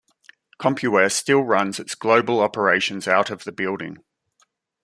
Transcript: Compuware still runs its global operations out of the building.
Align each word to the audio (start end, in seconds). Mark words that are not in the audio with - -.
Compuware 0.59 1.11
still 1.11 1.43
runs 1.43 1.79
its 1.79 1.93
global 1.93 2.39
operations 2.39 3.07
out 3.07 3.29
of 3.29 3.43
the 3.43 3.51
building. 3.51 3.99